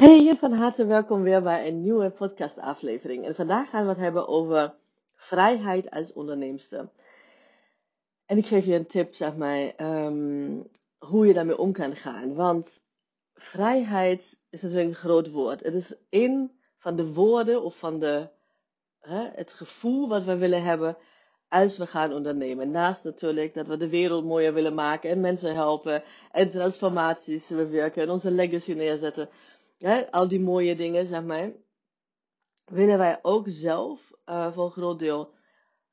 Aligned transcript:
Hey, 0.00 0.36
van 0.36 0.52
harte 0.52 0.84
welkom 0.86 1.22
weer 1.22 1.42
bij 1.42 1.68
een 1.68 1.82
nieuwe 1.82 2.10
podcastaflevering. 2.10 3.24
En 3.24 3.34
vandaag 3.34 3.70
gaan 3.70 3.82
we 3.82 3.88
het 3.88 3.98
hebben 3.98 4.28
over 4.28 4.74
vrijheid 5.14 5.90
als 5.90 6.12
onderneemster. 6.12 6.88
En 8.26 8.38
ik 8.38 8.46
geef 8.46 8.64
je 8.64 8.74
een 8.74 8.86
tip, 8.86 9.14
zeg 9.14 9.36
maar, 9.36 9.74
ehm, 9.76 10.58
hoe 10.98 11.26
je 11.26 11.32
daarmee 11.32 11.58
om 11.58 11.72
kan 11.72 11.96
gaan. 11.96 12.34
Want 12.34 12.82
vrijheid 13.34 14.40
is 14.50 14.62
natuurlijk 14.62 14.88
een 14.88 14.94
groot 14.94 15.30
woord. 15.30 15.62
Het 15.62 15.74
is 15.74 15.94
een 16.10 16.50
van 16.78 16.96
de 16.96 17.12
woorden 17.12 17.62
of 17.62 17.78
van 17.78 17.98
de, 17.98 18.28
hè, 19.00 19.28
het 19.34 19.52
gevoel 19.52 20.08
wat 20.08 20.24
we 20.24 20.36
willen 20.36 20.62
hebben 20.62 20.96
als 21.48 21.78
we 21.78 21.86
gaan 21.86 22.12
ondernemen. 22.12 22.70
Naast 22.70 23.04
natuurlijk 23.04 23.54
dat 23.54 23.66
we 23.66 23.76
de 23.76 23.88
wereld 23.88 24.24
mooier 24.24 24.54
willen 24.54 24.74
maken 24.74 25.10
en 25.10 25.20
mensen 25.20 25.54
helpen 25.54 26.02
en 26.32 26.50
transformaties 26.50 27.48
bewerken 27.48 28.02
en 28.02 28.10
onze 28.10 28.30
legacy 28.30 28.72
neerzetten 28.72 29.28
al 30.10 30.28
die 30.28 30.40
mooie 30.40 30.76
dingen, 30.76 31.06
zeg 31.06 31.22
maar, 31.22 31.52
willen 32.64 32.98
wij 32.98 33.18
ook 33.22 33.44
zelf 33.48 34.12
uh, 34.26 34.52
voor 34.52 34.64
een 34.64 34.70
groot 34.70 34.98
deel 34.98 35.30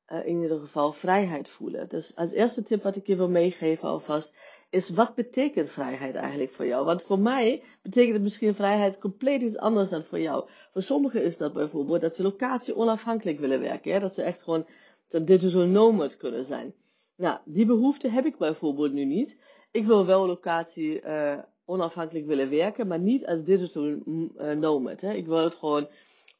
uh, 0.08 0.26
in 0.26 0.42
ieder 0.42 0.60
geval 0.60 0.92
vrijheid 0.92 1.50
voelen. 1.50 1.90
Dus 1.90 2.16
als 2.16 2.32
eerste 2.32 2.64
tip 2.64 2.84
wat 2.84 2.96
ik 2.96 3.08
je 3.08 3.16
wil 3.16 3.30
meegeven 3.30 3.88
alvast, 3.88 4.36
is 4.70 4.90
wat 4.90 5.16
betekent 5.16 5.70
vrijheid 5.70 6.16
eigenlijk 6.16 6.52
voor 6.52 6.66
jou? 6.66 6.86
Want 6.86 7.04
voor 7.04 7.20
mij 7.20 7.64
betekent 7.82 8.14
het 8.14 8.24
misschien 8.24 8.56
vrijheid 8.56 9.00
compleet 9.00 9.42
iets 9.42 9.58
anders 9.58 9.90
dan 9.90 10.04
voor 10.04 10.20
jou. 10.20 10.50
Voor 10.72 10.82
sommigen 10.82 11.24
is 11.24 11.38
dat 11.38 11.54
bijvoorbeeld 11.54 12.02
dat 12.02 12.16
ze 12.16 12.24
locatie 12.24 12.76
onafhankelijk 12.76 13.40
willen 13.40 13.60
werken. 13.60 13.92
Ja? 13.92 14.00
Dat 14.00 14.14
ze 14.14 14.22
echt 14.22 14.44
gewoon 14.44 14.66
digital 15.08 15.66
nomad 15.66 16.18
kunnen 16.18 16.46
zijn. 16.46 16.74
Nou, 17.16 17.40
die 17.46 17.66
behoefte 17.66 18.10
heb 18.10 18.26
ik 18.26 18.38
bijvoorbeeld 18.38 18.94
nu 18.94 19.06
niet. 19.06 19.38
Ik 19.78 19.86
wil 19.86 20.06
wel 20.06 20.28
locatie 20.28 21.02
uh, 21.02 21.38
onafhankelijk 21.66 22.26
willen 22.26 22.50
werken, 22.50 22.88
maar 22.88 23.00
niet 23.00 23.26
als 23.26 23.44
digital 23.44 23.86
uh, 23.86 24.52
nomad. 24.52 25.02
Hè. 25.02 25.14
Ik 25.14 25.26
wil 25.26 25.44
het 25.44 25.56
gewoon 25.56 25.88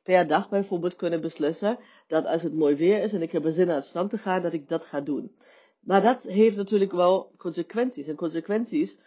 per 0.04 0.28
dag 0.28 0.50
bijvoorbeeld 0.50 0.96
kunnen 0.96 1.22
beslissen 1.22 1.80
dat 2.08 2.26
als 2.26 2.44
het 2.44 2.54
mooi 2.54 2.76
weer 2.76 3.04
is 3.04 3.14
en 3.14 3.22
ik 3.22 3.32
heb 3.32 3.46
er 3.46 3.52
zin 3.52 3.70
aan 3.70 3.76
het 3.76 3.86
strand 3.86 4.10
te 4.10 4.18
gaan, 4.18 4.42
dat 4.42 4.54
ik 4.54 4.70
dat 4.70 4.86
ga 4.86 5.02
doen. 5.02 5.36
Maar 5.80 6.02
dat 6.02 6.24
heeft 6.24 6.56
natuurlijk 6.56 6.92
wel 6.92 7.32
consequenties. 7.38 8.08
En 8.08 8.16
consequenties 8.16 9.00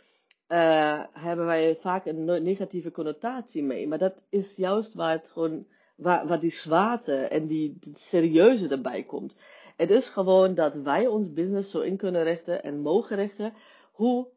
uh, 0.48 1.02
hebben 1.12 1.46
wij 1.46 1.76
vaak 1.80 2.06
een 2.06 2.24
negatieve 2.24 2.90
connotatie 2.90 3.62
mee. 3.62 3.88
Maar 3.88 3.98
dat 3.98 4.14
is 4.28 4.56
juist 4.56 4.94
waar 4.94 5.12
het 5.12 5.28
gewoon, 5.28 5.66
waar 5.96 6.40
die 6.40 6.52
zwaarte 6.52 7.14
en 7.14 7.46
die, 7.46 7.76
die 7.80 7.94
serieuze 7.96 8.68
erbij 8.68 9.02
komt. 9.02 9.36
Het 9.76 9.90
is 9.90 10.08
gewoon 10.08 10.54
dat 10.54 10.74
wij 10.74 11.06
ons 11.06 11.32
business 11.32 11.70
zo 11.70 11.80
in 11.80 11.96
kunnen 11.96 12.22
richten 12.22 12.62
en 12.62 12.80
mogen 12.80 13.16
richten 13.16 13.52
hoe 14.00 14.28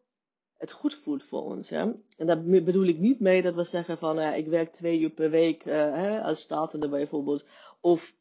het 0.57 0.71
goed 0.71 0.95
voelt 0.95 1.23
voor 1.23 1.41
ons. 1.41 1.69
Hè? 1.69 1.79
En 2.17 2.25
daar 2.25 2.43
bedoel 2.43 2.85
ik 2.85 2.97
niet 2.97 3.19
mee 3.19 3.41
dat 3.41 3.55
we 3.55 3.63
zeggen 3.63 3.97
van 3.97 4.19
uh, 4.19 4.37
ik 4.37 4.47
werk 4.47 4.73
twee 4.73 4.99
uur 4.99 5.09
per 5.09 5.29
week 5.29 5.65
uh, 5.65 5.73
hè, 5.73 6.21
als 6.21 6.41
startende 6.41 6.89
bijvoorbeeld. 6.89 7.45
Of, 7.81 8.15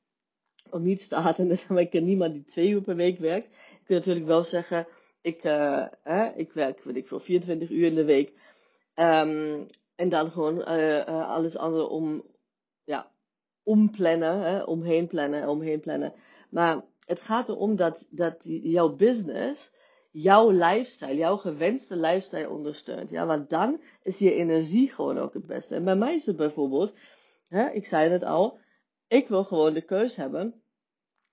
of 0.71 0.81
niet 0.81 1.03
startende, 1.03 1.59
maar 1.69 1.81
ik 1.81 1.91
ken 1.91 2.05
niemand 2.05 2.33
die 2.33 2.45
twee 2.45 2.69
uur 2.69 2.81
per 2.81 2.97
week 2.97 3.19
werkt. 3.19 3.47
Ik 3.47 3.87
kan 3.87 3.97
natuurlijk 3.97 4.27
wel 4.27 4.45
zeggen, 4.45 4.87
ik, 5.21 5.45
uh, 5.45 5.87
hè, 6.03 6.27
ik 6.29 6.53
werk 6.53 6.83
weet 6.85 6.97
ik 6.97 7.07
veel, 7.09 7.21
24 7.21 7.71
uur 7.71 7.87
in 7.87 7.95
de 7.95 8.05
week. 8.05 8.29
Um, 8.95 9.67
en 9.97 10.09
dan 10.09 10.31
gewoon 10.31 10.65
alles 11.27 11.57
andere 11.57 11.89
om, 11.89 12.23
ja, 12.85 13.11
omplannen, 13.63 14.41
hè, 14.41 14.63
omheen 14.63 15.07
plannen, 15.07 15.49
omheen 15.49 15.81
plannen. 15.81 16.15
Maar 16.51 16.85
het 17.07 17.21
gaat 17.21 17.49
erom 17.49 17.77
dat, 17.77 18.07
dat 18.11 18.43
jouw 18.45 18.97
business 18.97 19.73
jouw 20.13 20.51
lifestyle, 20.51 21.17
jouw 21.17 21.37
gewenste 21.37 21.97
lifestyle 21.97 22.51
ondersteunt. 22.51 23.11
Ja, 23.11 23.27
want 23.27 23.51
dan 23.51 23.81
is 24.03 24.19
je 24.19 24.35
energie 24.35 24.91
gewoon 24.91 25.19
ook 25.19 25.35
het 25.35 25.47
beste. 25.47 25.75
En 25.75 25.85
bij 25.85 25.97
mij 25.97 26.15
is 26.15 26.27
het 26.27 26.37
bijvoorbeeld, 26.37 26.95
hè, 27.49 27.71
ik 27.71 27.87
zei 27.87 28.11
het 28.11 28.25
al, 28.25 28.59
ik 29.09 29.29
wil 29.29 29.45
gewoon 29.45 29.75
de 29.75 29.83
keus 29.83 30.17
hebben 30.17 30.63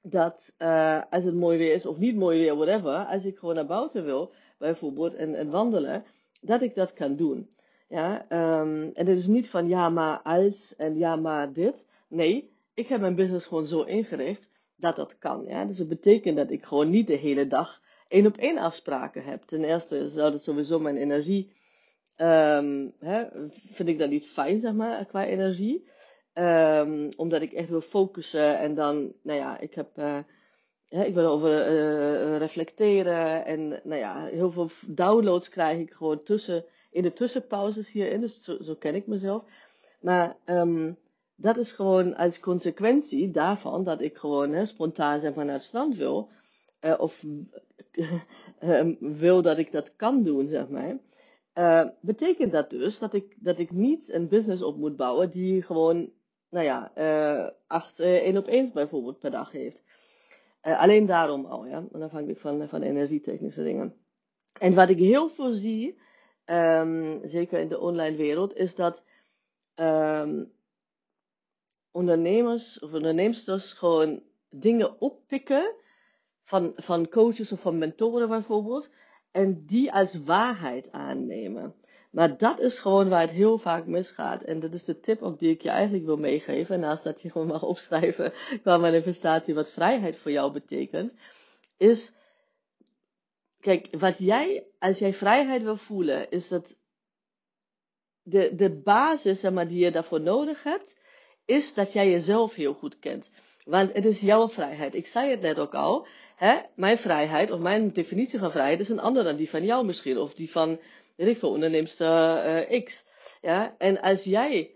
dat 0.01 0.55
uh, 0.59 1.01
als 1.09 1.23
het 1.23 1.35
mooi 1.35 1.57
weer 1.57 1.73
is 1.73 1.85
of 1.85 1.97
niet 1.97 2.15
mooi 2.15 2.39
weer, 2.39 2.55
whatever, 2.55 3.05
als 3.05 3.25
ik 3.25 3.37
gewoon 3.37 3.55
naar 3.55 3.65
buiten 3.65 4.05
wil, 4.05 4.31
bijvoorbeeld, 4.57 5.15
en, 5.15 5.35
en 5.35 5.49
wandelen, 5.49 6.03
dat 6.41 6.61
ik 6.61 6.75
dat 6.75 6.93
kan 6.93 7.15
doen. 7.15 7.49
Ja, 7.87 8.25
um, 8.61 8.91
en 8.93 9.07
het 9.07 9.17
is 9.17 9.27
niet 9.27 9.49
van 9.49 9.67
ja, 9.67 9.89
maar 9.89 10.21
als 10.21 10.75
en 10.77 10.97
ja, 10.97 11.15
maar 11.15 11.53
dit. 11.53 11.87
Nee, 12.07 12.51
ik 12.73 12.87
heb 12.87 13.01
mijn 13.01 13.15
business 13.15 13.45
gewoon 13.45 13.65
zo 13.65 13.81
ingericht 13.81 14.49
dat 14.75 14.95
dat 14.95 15.17
kan. 15.17 15.45
Ja? 15.45 15.65
Dus 15.65 15.77
het 15.77 15.87
betekent 15.87 16.37
dat 16.37 16.51
ik 16.51 16.63
gewoon 16.63 16.89
niet 16.89 17.07
de 17.07 17.15
hele 17.15 17.47
dag 17.47 17.81
één 18.09 18.25
op 18.25 18.37
één 18.37 18.57
afspraken 18.57 19.23
heb. 19.23 19.43
Ten 19.43 19.63
eerste 19.63 20.09
zou 20.09 20.31
dat 20.31 20.43
sowieso 20.43 20.79
mijn 20.79 20.97
energie, 20.97 21.51
um, 22.17 22.93
hè, 22.99 23.25
vind 23.71 23.89
ik 23.89 23.99
dat 23.99 24.09
niet 24.09 24.27
fijn, 24.27 24.59
zeg 24.59 24.73
maar, 24.73 25.05
qua 25.05 25.25
energie. 25.25 25.87
Um, 26.33 27.09
omdat 27.15 27.41
ik 27.41 27.51
echt 27.51 27.69
wil 27.69 27.81
focussen 27.81 28.59
en 28.59 28.75
dan, 28.75 29.13
nou 29.23 29.39
ja, 29.39 29.59
ik 29.59 29.73
heb, 29.73 29.97
uh, 29.97 30.17
ik 30.89 31.13
wil 31.13 31.25
over 31.25 31.71
uh, 31.71 32.37
reflecteren 32.37 33.45
en, 33.45 33.67
nou 33.67 33.99
ja, 33.99 34.25
heel 34.25 34.51
veel 34.51 34.69
downloads 34.87 35.49
krijg 35.49 35.79
ik 35.79 35.91
gewoon 35.91 36.23
tussen, 36.23 36.65
in 36.91 37.01
de 37.01 37.13
tussenpauzes 37.13 37.91
hierin, 37.91 38.21
dus 38.21 38.43
zo, 38.43 38.75
ken 38.75 38.95
ik 38.95 39.07
mezelf. 39.07 39.43
Maar 40.01 40.35
um, 40.45 40.97
dat 41.35 41.57
is 41.57 41.71
gewoon 41.71 42.15
als 42.15 42.39
consequentie 42.39 43.31
daarvan 43.31 43.83
dat 43.83 44.01
ik 44.01 44.17
gewoon 44.17 44.51
hè, 44.51 44.65
spontaan 44.65 45.21
maar, 45.35 45.45
naar 45.45 45.53
het 45.53 45.63
strand 45.63 45.95
wil. 45.95 46.29
Uh, 46.81 46.99
of 46.99 47.23
uh, 47.91 48.91
wil 49.21 49.41
dat 49.41 49.57
ik 49.57 49.71
dat 49.71 49.95
kan 49.95 50.23
doen, 50.23 50.47
zeg 50.47 50.69
maar. 50.69 50.97
Uh, 51.53 51.89
betekent 52.01 52.51
dat 52.51 52.69
dus 52.69 52.99
dat 52.99 53.13
ik, 53.13 53.35
dat 53.39 53.59
ik 53.59 53.71
niet 53.71 54.09
een 54.09 54.27
business 54.27 54.61
op 54.61 54.77
moet 54.77 54.95
bouwen 54.95 55.31
die 55.31 55.61
gewoon, 55.61 56.11
nou 56.49 56.65
ja, 56.65 56.91
acht 57.67 57.99
één 57.99 58.37
op 58.37 58.47
eens 58.47 58.71
bijvoorbeeld 58.71 59.19
per 59.19 59.31
dag 59.31 59.51
heeft. 59.51 59.83
alleen 60.61 61.05
daarom 61.05 61.45
al, 61.45 61.65
ja, 61.65 61.83
afhankelijk 61.91 62.39
van, 62.39 62.67
van 62.67 62.81
energietechnische 62.81 63.63
dingen. 63.63 63.95
En 64.59 64.73
wat 64.73 64.89
ik 64.89 64.97
heel 64.97 65.29
veel 65.29 65.51
zie, 65.51 65.99
um, 66.45 67.19
zeker 67.23 67.59
in 67.59 67.67
de 67.67 67.79
online 67.79 68.17
wereld, 68.17 68.55
is 68.55 68.75
dat 68.75 69.03
um, 69.75 70.51
ondernemers 71.91 72.79
of 72.79 72.93
onderneemsters 72.93 73.73
gewoon 73.73 74.21
dingen 74.49 75.01
oppikken 75.01 75.75
van, 76.49 76.73
van 76.75 77.09
coaches 77.09 77.51
of 77.51 77.61
van 77.61 77.77
mentoren 77.77 78.27
bijvoorbeeld. 78.27 78.91
En 79.31 79.65
die 79.65 79.91
als 79.91 80.23
waarheid 80.23 80.91
aannemen. 80.91 81.75
Maar 82.11 82.37
dat 82.37 82.59
is 82.59 82.79
gewoon 82.79 83.09
waar 83.09 83.21
het 83.21 83.29
heel 83.29 83.57
vaak 83.57 83.85
misgaat. 83.85 84.41
En 84.41 84.59
dat 84.59 84.73
is 84.73 84.83
de 84.83 84.99
tip 84.99 85.21
ook 85.21 85.39
die 85.39 85.51
ik 85.51 85.61
je 85.61 85.69
eigenlijk 85.69 86.05
wil 86.05 86.17
meegeven. 86.17 86.79
Naast 86.79 87.03
dat 87.03 87.21
je 87.21 87.31
gewoon 87.31 87.47
mag 87.47 87.63
opschrijven 87.73 88.33
qua 88.61 88.77
manifestatie 88.77 89.53
wat 89.53 89.71
vrijheid 89.71 90.17
voor 90.17 90.31
jou 90.31 90.51
betekent. 90.51 91.13
Is, 91.77 92.13
kijk, 93.59 93.87
wat 93.91 94.17
jij, 94.17 94.67
als 94.79 94.99
jij 94.99 95.13
vrijheid 95.13 95.63
wil 95.63 95.77
voelen, 95.77 96.29
is 96.31 96.47
dat 96.47 96.75
de, 98.23 98.55
de 98.55 98.81
basis 98.81 99.39
zeg 99.39 99.51
maar, 99.51 99.67
die 99.67 99.83
je 99.83 99.91
daarvoor 99.91 100.21
nodig 100.21 100.63
hebt, 100.63 100.99
is 101.45 101.73
dat 101.73 101.93
jij 101.93 102.09
jezelf 102.09 102.55
heel 102.55 102.73
goed 102.73 102.99
kent. 102.99 103.31
Want 103.65 103.93
het 103.93 104.05
is 104.05 104.19
jouw 104.19 104.49
vrijheid. 104.49 104.95
Ik 104.95 105.07
zei 105.07 105.29
het 105.29 105.41
net 105.41 105.59
ook 105.59 105.73
al. 105.73 106.07
Hè? 106.35 106.59
Mijn 106.75 106.97
vrijheid, 106.97 107.51
of 107.51 107.59
mijn 107.59 107.91
definitie 107.91 108.39
van 108.39 108.51
vrijheid, 108.51 108.79
is 108.79 108.89
een 108.89 108.99
andere 108.99 109.25
dan 109.25 109.35
die 109.35 109.49
van 109.49 109.65
jou 109.65 109.85
misschien. 109.85 110.17
Of 110.17 110.33
die 110.33 110.51
van, 110.51 110.79
weet 111.15 111.43
ik 111.43 111.43
uh, 111.99 112.83
X. 112.83 113.05
Ja? 113.41 113.75
En 113.77 114.01
als 114.01 114.23
jij 114.23 114.71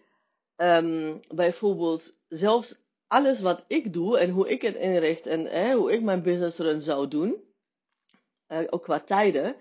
um, 0.57 1.19
bijvoorbeeld 1.27 2.19
zelfs 2.27 2.81
alles 3.07 3.41
wat 3.41 3.63
ik 3.67 3.93
doe 3.93 4.17
en 4.17 4.29
hoe 4.29 4.49
ik 4.49 4.61
het 4.61 4.75
inricht 4.75 5.25
en 5.25 5.47
eh, 5.47 5.73
hoe 5.73 5.91
ik 5.91 6.01
mijn 6.01 6.21
business 6.21 6.57
run 6.57 6.81
zou 6.81 7.07
doen, 7.07 7.43
uh, 8.47 8.59
ook 8.69 8.83
qua 8.83 8.99
tijden, 8.99 9.55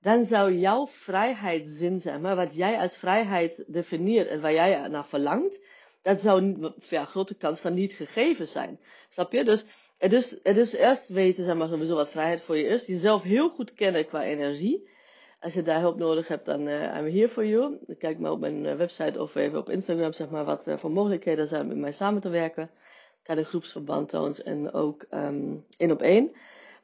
dan 0.00 0.24
zou 0.24 0.52
jouw 0.52 0.86
vrijheidszin, 0.86 2.00
zeg 2.00 2.18
maar, 2.18 2.36
wat 2.36 2.54
jij 2.54 2.78
als 2.78 2.96
vrijheid 2.96 3.64
definieert 3.66 4.28
en 4.28 4.40
waar 4.40 4.52
jij 4.52 4.88
naar 4.88 5.06
verlangt, 5.06 5.60
dat 6.02 6.20
zou 6.20 6.72
ja, 6.88 7.04
grote 7.04 7.34
kans 7.34 7.60
van 7.60 7.74
niet 7.74 7.92
gegeven 7.92 8.46
zijn. 8.46 8.80
Snap 9.10 9.32
je? 9.32 9.44
Dus 9.44 9.66
het 9.98 10.12
is, 10.12 10.36
het 10.42 10.56
is 10.56 10.72
eerst 10.72 11.08
weten, 11.08 11.44
zeg 11.44 11.54
maar, 11.54 11.68
sowieso 11.68 11.94
wat 11.94 12.10
vrijheid 12.10 12.40
voor 12.40 12.56
je 12.56 12.64
is. 12.64 12.86
Jezelf 12.86 13.22
heel 13.22 13.48
goed 13.48 13.74
kennen 13.74 14.06
qua 14.06 14.22
energie. 14.22 14.90
Als 15.40 15.54
je 15.54 15.62
daar 15.62 15.80
hulp 15.80 15.98
nodig 15.98 16.28
hebt, 16.28 16.44
dan 16.44 16.66
uh, 16.68 16.82
I'm 16.82 17.10
here 17.10 17.28
for 17.28 17.46
you. 17.46 17.78
Kijk 17.98 18.18
maar 18.18 18.30
op 18.30 18.40
mijn 18.40 18.64
uh, 18.64 18.74
website 18.74 19.20
of 19.20 19.34
even 19.34 19.58
op 19.58 19.68
Instagram, 19.68 20.12
zeg 20.12 20.30
maar, 20.30 20.44
wat 20.44 20.66
uh, 20.66 20.76
voor 20.76 20.90
mogelijkheden 20.90 21.48
zijn 21.48 21.62
om 21.62 21.68
met 21.68 21.76
mij 21.76 21.92
samen 21.92 22.20
te 22.20 22.28
werken. 22.28 22.70
Kan 23.22 23.36
de 23.36 23.44
groepsverband 23.44 24.12
en 24.42 24.72
ook 24.72 25.06
um, 25.10 25.64
één 25.76 25.90
op 25.90 26.02
één. 26.02 26.32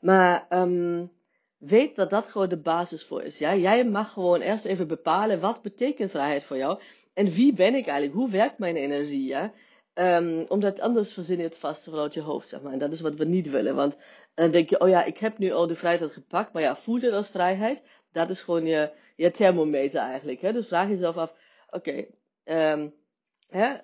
Maar 0.01 0.47
um, 0.51 1.11
weet 1.59 1.97
dat 1.97 2.11
dat 2.11 2.29
gewoon 2.29 2.49
de 2.49 2.61
basis 2.61 3.05
voor 3.05 3.23
is. 3.23 3.39
Ja? 3.39 3.55
Jij 3.55 3.85
mag 3.85 4.13
gewoon 4.13 4.41
eerst 4.41 4.65
even 4.65 4.89
bepalen 4.89 5.41
wat 5.41 5.63
betekent 5.63 6.11
vrijheid 6.11 6.45
voor 6.45 6.57
jou. 6.57 6.81
En 7.19 7.31
wie 7.31 7.53
ben 7.53 7.75
ik 7.75 7.87
eigenlijk? 7.87 8.15
Hoe 8.15 8.31
werkt 8.31 8.59
mijn 8.59 8.77
energie? 8.77 9.27
Ja? 9.27 9.53
Um, 9.95 10.45
omdat 10.49 10.81
anders 10.81 11.13
verzin 11.13 11.37
je 11.37 11.43
het 11.43 11.59
vast 11.59 11.85
vanuit 11.85 12.15
je 12.15 12.21
hoofd, 12.21 12.49
zeg 12.49 12.63
maar. 12.63 12.73
En 12.73 12.79
dat 12.79 12.93
is 12.93 13.01
wat 13.01 13.15
we 13.15 13.25
niet 13.25 13.51
willen. 13.51 13.75
Want 13.75 13.97
dan 14.35 14.51
denk 14.51 14.71
je, 14.71 14.81
oh 14.81 14.89
ja, 14.89 15.05
ik 15.05 15.19
heb 15.19 15.39
nu 15.39 15.53
al 15.53 15.67
de 15.67 15.75
vrijheid 15.75 16.13
gepakt. 16.13 16.53
Maar 16.53 16.63
ja, 16.63 16.77
voelt 16.77 17.03
het 17.03 17.13
als 17.13 17.31
vrijheid? 17.31 17.83
Dat 18.13 18.31
is 18.31 18.41
gewoon 18.41 18.67
je, 18.67 18.91
je 19.17 19.31
thermometer 19.31 20.01
eigenlijk. 20.01 20.41
Hè? 20.41 20.53
Dus 20.53 20.69
vraag 20.69 20.89
jezelf 20.89 21.17
af, 21.17 21.35
oké, 21.71 22.07
ehm, 22.45 22.89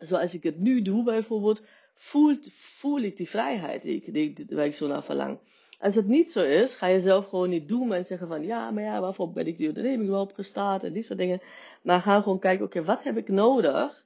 zoals 0.01 0.35
ik 0.35 0.43
het 0.43 0.59
nu 0.59 0.83
doe 0.83 1.05
bijvoorbeeld, 1.05 1.67
voel, 1.95 2.37
voel 2.51 3.01
ik 3.01 3.17
die 3.17 3.29
vrijheid 3.29 3.83
die 3.83 4.03
ik, 4.05 4.51
waar 4.51 4.67
ik 4.67 4.75
zo 4.75 4.87
naar 4.87 5.05
verlang. 5.05 5.39
Als 5.79 5.94
het 5.94 6.06
niet 6.06 6.32
zo 6.32 6.43
is, 6.43 6.75
ga 6.75 6.87
je 6.87 7.00
zelf 7.00 7.29
gewoon 7.29 7.49
niet 7.49 7.69
doen 7.69 7.93
en 7.93 8.05
zeggen 8.05 8.29
van 8.29 8.43
ja, 8.44 8.71
maar 8.71 8.82
ja, 8.82 9.00
waarvoor 9.00 9.32
ben 9.32 9.47
ik 9.47 9.56
die 9.56 9.69
onderneming 9.69 10.09
wel 10.09 10.21
opgestart 10.21 10.85
en 10.85 10.93
die 10.93 11.03
soort 11.03 11.19
dingen. 11.19 11.41
Maar 11.82 12.00
ga 12.00 12.21
gewoon 12.21 12.38
kijken, 12.38 12.65
oké, 12.65 12.85
wat 12.85 13.03
heb 13.03 13.17
ik 13.17 13.29
nodig 13.29 14.05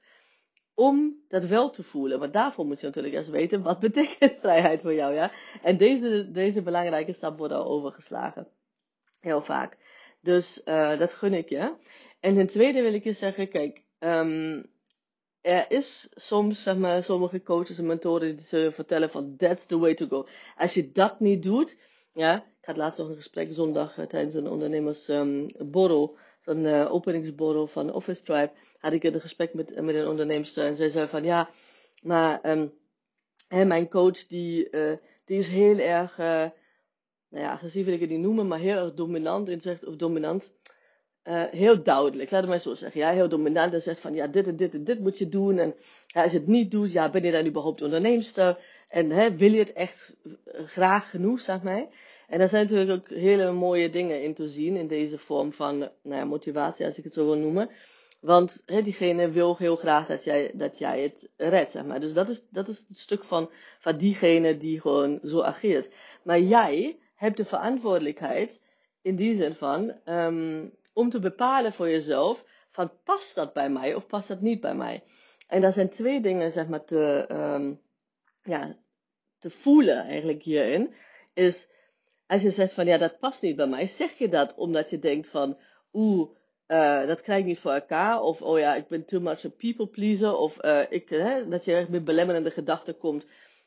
om 0.74 1.24
dat 1.28 1.44
wel 1.44 1.70
te 1.70 1.82
voelen? 1.82 2.18
Maar 2.18 2.30
daarvoor 2.30 2.66
moet 2.66 2.80
je 2.80 2.86
natuurlijk 2.86 3.14
eerst 3.14 3.30
weten, 3.30 3.62
wat 3.62 3.78
betekent 3.88 4.40
vrijheid 4.40 4.80
voor 4.80 4.94
jou, 4.94 5.14
ja? 5.14 5.32
En 5.62 5.76
deze, 5.76 6.30
deze 6.30 6.62
belangrijke 6.62 7.12
stap 7.12 7.38
wordt 7.38 7.52
al 7.52 7.64
overgeslagen. 7.64 8.48
Heel 9.20 9.42
vaak. 9.42 9.76
Dus 10.20 10.62
uh, 10.64 10.98
dat 10.98 11.12
gun 11.12 11.34
ik 11.34 11.48
je. 11.48 11.74
En 12.20 12.34
ten 12.34 12.46
tweede 12.46 12.82
wil 12.82 12.94
ik 12.94 13.04
je 13.04 13.12
zeggen, 13.12 13.48
kijk, 13.48 13.84
um, 13.98 14.66
er 15.40 15.70
is 15.70 16.08
soms, 16.14 16.62
zeg 16.62 16.76
maar, 16.76 17.02
sommige 17.02 17.42
coaches 17.42 17.78
en 17.78 17.86
mentoren 17.86 18.36
die 18.36 18.46
zullen 18.46 18.72
vertellen 18.72 19.10
van 19.10 19.36
that's 19.36 19.66
the 19.66 19.78
way 19.78 19.94
to 19.94 20.06
go. 20.06 20.26
Als 20.56 20.74
je 20.74 20.92
dat 20.92 21.20
niet 21.20 21.42
doet, 21.42 21.76
ja, 22.12 22.36
ik 22.36 22.64
had 22.64 22.76
laatst 22.76 22.98
nog 22.98 23.08
een 23.08 23.16
gesprek 23.16 23.52
zondag 23.52 23.96
uh, 23.96 24.06
tijdens 24.06 24.34
een 24.34 24.48
ondernemersborrel, 24.48 26.10
um, 26.10 26.16
zo'n 26.40 26.64
uh, 26.64 26.92
openingsborrel 26.92 27.66
van 27.66 27.92
Office 27.92 28.22
Tribe, 28.22 28.50
had 28.78 28.92
ik 28.92 29.04
een 29.04 29.20
gesprek 29.20 29.54
met, 29.54 29.82
met 29.82 29.94
een 29.94 30.08
onderneemster 30.08 30.64
en 30.64 30.76
zij 30.76 30.90
zei 30.90 31.06
van 31.06 31.24
ja, 31.24 31.50
maar 32.02 32.50
um, 32.50 32.72
hè, 33.48 33.64
mijn 33.64 33.88
coach 33.88 34.26
die, 34.26 34.70
uh, 34.70 34.96
die 35.24 35.38
is 35.38 35.48
heel 35.48 35.78
erg, 35.78 36.16
nou 36.16 37.44
ja, 37.44 37.52
agressief 37.52 37.84
wil 37.84 37.94
ik 37.94 38.00
het 38.00 38.10
niet 38.10 38.20
noemen, 38.20 38.46
maar 38.46 38.58
heel 38.58 38.76
erg 38.76 38.94
dominant 38.94 39.48
in 39.48 39.60
zegt, 39.60 39.86
of 39.86 39.96
dominant. 39.96 40.52
Uh, 41.28 41.42
heel 41.50 41.82
duidelijk, 41.82 42.30
laat 42.30 42.40
het 42.40 42.50
maar 42.50 42.60
zo 42.60 42.74
zeggen. 42.74 43.00
Ja, 43.00 43.10
heel 43.10 43.28
dominant 43.28 43.72
en 43.72 43.82
zegt 43.82 44.00
van 44.00 44.14
ja, 44.14 44.26
dit 44.26 44.46
en 44.46 44.56
dit 44.56 44.74
en 44.74 44.84
dit 44.84 44.98
moet 45.00 45.18
je 45.18 45.28
doen. 45.28 45.58
En 45.58 45.74
ja, 46.06 46.22
als 46.22 46.32
je 46.32 46.38
het 46.38 46.46
niet 46.46 46.70
doet, 46.70 46.92
ja, 46.92 47.10
ben 47.10 47.22
je 47.22 47.32
dan 47.32 47.46
überhaupt 47.46 47.82
onderneemster? 47.82 48.58
En 48.88 49.10
hè, 49.10 49.36
wil 49.36 49.52
je 49.52 49.58
het 49.58 49.72
echt 49.72 50.16
graag 50.64 51.10
genoeg, 51.10 51.40
zeg 51.40 51.62
maar. 51.62 51.86
En 52.28 52.38
daar 52.38 52.48
zijn 52.48 52.64
natuurlijk 52.64 52.90
ook 52.90 53.18
hele 53.18 53.52
mooie 53.52 53.90
dingen 53.90 54.22
in 54.22 54.34
te 54.34 54.48
zien 54.48 54.76
in 54.76 54.86
deze 54.86 55.18
vorm 55.18 55.52
van 55.52 55.78
nou 55.78 55.92
ja, 56.02 56.24
motivatie, 56.24 56.86
als 56.86 56.98
ik 56.98 57.04
het 57.04 57.12
zo 57.12 57.24
wil 57.24 57.38
noemen. 57.38 57.70
Want 58.20 58.62
hè, 58.66 58.82
diegene 58.82 59.30
wil 59.30 59.56
heel 59.56 59.76
graag 59.76 60.06
dat 60.06 60.24
jij, 60.24 60.50
dat 60.54 60.78
jij 60.78 61.02
het 61.02 61.30
redt, 61.36 61.70
zeg 61.70 61.84
maar. 61.84 62.00
Dus 62.00 62.12
dat 62.12 62.28
is, 62.28 62.46
dat 62.50 62.68
is 62.68 62.84
het 62.88 62.98
stuk 62.98 63.24
van, 63.24 63.50
van 63.78 63.96
diegene 63.96 64.56
die 64.56 64.80
gewoon 64.80 65.20
zo 65.24 65.40
ageert. 65.40 65.90
Maar 66.22 66.40
jij 66.40 66.98
hebt 67.14 67.36
de 67.36 67.44
verantwoordelijkheid 67.44 68.60
in 69.02 69.16
die 69.16 69.34
zin 69.34 69.54
van, 69.54 69.92
um, 70.06 70.72
om 70.98 71.10
te 71.10 71.20
bepalen 71.20 71.72
voor 71.72 71.88
jezelf, 71.88 72.44
van 72.70 72.90
past 73.04 73.34
dat 73.34 73.52
bij 73.52 73.70
mij 73.70 73.94
of 73.94 74.06
past 74.06 74.28
dat 74.28 74.40
niet 74.40 74.60
bij 74.60 74.74
mij? 74.74 75.02
En 75.48 75.60
daar 75.60 75.72
zijn 75.72 75.88
twee 75.88 76.20
dingen, 76.20 76.52
zeg 76.52 76.66
maar, 76.66 76.84
te, 76.84 77.26
um, 77.30 77.80
ja, 78.42 78.76
te 79.38 79.50
voelen 79.50 80.04
eigenlijk 80.04 80.42
hierin. 80.42 80.94
Is, 81.34 81.68
als 82.26 82.42
je 82.42 82.50
zegt 82.50 82.74
van, 82.74 82.86
ja, 82.86 82.98
dat 82.98 83.18
past 83.18 83.42
niet 83.42 83.56
bij 83.56 83.66
mij, 83.66 83.86
zeg 83.86 84.12
je 84.18 84.28
dat 84.28 84.54
omdat 84.54 84.90
je 84.90 84.98
denkt 84.98 85.28
van, 85.28 85.58
oeh, 85.92 86.30
uh, 86.68 87.06
dat 87.06 87.20
krijg 87.20 87.40
ik 87.40 87.46
niet 87.46 87.58
voor 87.58 87.72
elkaar. 87.72 88.20
Of, 88.20 88.42
oh 88.42 88.58
ja, 88.58 88.74
ik 88.74 88.88
ben 88.88 89.04
too 89.04 89.20
much 89.20 89.44
a 89.44 89.48
people 89.48 89.86
pleaser. 89.86 90.36
Of 90.36 90.64
uh, 90.64 90.82
ik, 90.88 91.08
hè, 91.08 91.48
dat 91.48 91.64
je 91.64 91.86
met 91.88 92.04
belemmerende 92.04 92.50
gedachten 92.50 92.98
komt 92.98 93.26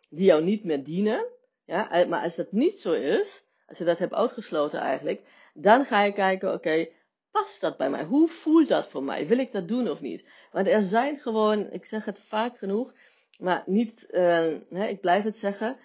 die 0.10 0.26
jou 0.26 0.44
niet 0.44 0.64
meer 0.64 0.84
dienen. 0.84 1.26
Ja, 1.66 2.06
maar 2.10 2.24
als 2.24 2.36
dat 2.36 2.52
niet 2.52 2.80
zo 2.80 2.94
is, 2.94 3.44
als 3.68 3.78
je 3.78 3.84
dat 3.84 4.00
hebt 4.00 4.14
uitgesloten 4.14 4.80
eigenlijk, 4.80 5.22
dan 5.54 5.86
ga 5.86 6.04
je 6.04 6.14
kijken, 6.14 6.54
oké, 6.54 6.88
past 7.32 7.62
dat 7.62 7.78
bij 7.78 7.90
mij? 7.90 8.04
Hoe 8.04 8.28
voelt 8.28 8.68
dat 8.68 8.88
voor 8.88 9.04
mij? 9.04 9.28
Wil 9.28 9.38
ik 9.38 9.52
dat 9.52 9.68
doen 9.68 9.90
of 9.90 10.02
niet? 10.02 10.24
Want 10.52 10.68
er 10.68 10.84
zijn 10.84 11.20
gewoon, 11.20 11.72
ik 11.72 11.86
zeg 11.86 12.06
het 12.06 12.20
vaak 12.20 12.58
genoeg, 12.58 12.94
maar 13.38 13.64
niet, 13.66 14.08
uh, 14.12 14.22
hè, 14.70 14.88
ik 14.88 15.02
blijf 15.02 15.24
het 15.24 15.38
zeggen, 15.38 15.78